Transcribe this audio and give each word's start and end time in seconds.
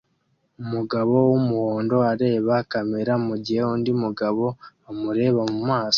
Umugabo 0.61 1.13
wumuhondo 1.29 1.97
areba 2.11 2.55
kamera 2.71 3.13
mugihe 3.27 3.61
undi 3.73 3.91
mugabo 4.03 4.45
amureba 4.89 5.41
mumaso 5.53 5.89